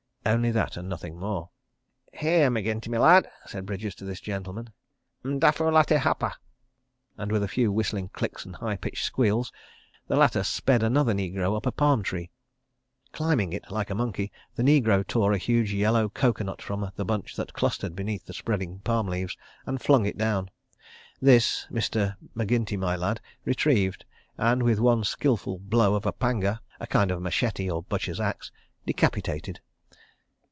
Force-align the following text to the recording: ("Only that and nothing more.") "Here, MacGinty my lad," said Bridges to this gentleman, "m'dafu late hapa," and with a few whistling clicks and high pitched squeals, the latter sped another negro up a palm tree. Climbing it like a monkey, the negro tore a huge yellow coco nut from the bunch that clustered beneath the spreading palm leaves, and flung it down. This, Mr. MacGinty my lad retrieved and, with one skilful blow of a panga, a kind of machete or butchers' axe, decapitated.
("Only 0.23 0.51
that 0.51 0.77
and 0.77 0.87
nothing 0.87 1.17
more.") 1.17 1.49
"Here, 2.13 2.51
MacGinty 2.51 2.89
my 2.91 2.99
lad," 2.99 3.27
said 3.47 3.65
Bridges 3.65 3.95
to 3.95 4.05
this 4.05 4.21
gentleman, 4.21 4.69
"m'dafu 5.23 5.71
late 5.71 5.99
hapa," 5.99 6.33
and 7.17 7.31
with 7.31 7.41
a 7.41 7.47
few 7.47 7.71
whistling 7.71 8.09
clicks 8.09 8.45
and 8.45 8.55
high 8.57 8.75
pitched 8.77 9.03
squeals, 9.03 9.51
the 10.07 10.15
latter 10.15 10.43
sped 10.43 10.83
another 10.83 11.15
negro 11.15 11.57
up 11.57 11.65
a 11.65 11.71
palm 11.71 12.03
tree. 12.03 12.29
Climbing 13.11 13.51
it 13.51 13.71
like 13.71 13.89
a 13.89 13.95
monkey, 13.95 14.31
the 14.53 14.61
negro 14.61 15.05
tore 15.05 15.33
a 15.33 15.39
huge 15.39 15.73
yellow 15.73 16.07
coco 16.07 16.43
nut 16.43 16.61
from 16.61 16.91
the 16.97 17.03
bunch 17.03 17.35
that 17.35 17.53
clustered 17.53 17.95
beneath 17.95 18.25
the 18.27 18.33
spreading 18.35 18.77
palm 18.81 19.07
leaves, 19.07 19.35
and 19.65 19.81
flung 19.81 20.05
it 20.05 20.19
down. 20.19 20.51
This, 21.19 21.65
Mr. 21.71 22.15
MacGinty 22.35 22.77
my 22.77 22.95
lad 22.95 23.19
retrieved 23.43 24.05
and, 24.37 24.61
with 24.61 24.79
one 24.79 25.03
skilful 25.03 25.57
blow 25.57 25.95
of 25.95 26.05
a 26.05 26.13
panga, 26.13 26.61
a 26.79 26.85
kind 26.85 27.09
of 27.09 27.23
machete 27.23 27.67
or 27.71 27.81
butchers' 27.81 28.19
axe, 28.21 28.51
decapitated. 28.85 29.61